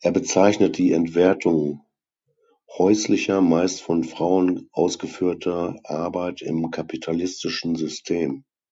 Er 0.00 0.10
bezeichnet 0.10 0.78
die 0.78 0.90
Entwertung 0.90 1.86
häuslicher, 2.76 3.40
meist 3.40 3.80
von 3.80 4.02
Frauen 4.02 4.68
ausgeführter, 4.72 5.76
Arbeit 5.84 6.42
im 6.42 6.72
kapitalistischen 6.72 7.76
System. 7.76 8.42